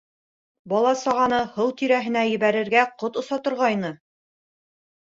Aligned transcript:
Бала-сағаны 0.73 1.41
һыу 1.57 1.75
тирәһенә 1.83 2.25
ебәрергә 2.31 2.89
ҡот 3.05 3.21
оса 3.25 3.43
торғайны. 3.49 3.97